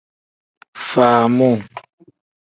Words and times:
Faamuu. 0.87 1.57